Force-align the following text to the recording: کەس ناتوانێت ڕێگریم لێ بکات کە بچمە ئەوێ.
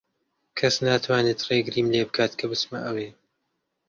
کەس 0.57 0.75
ناتوانێت 0.87 1.39
ڕێگریم 1.49 1.87
لێ 1.93 2.01
بکات 2.09 2.31
کە 2.39 2.45
بچمە 2.51 2.79
ئەوێ. 2.87 3.07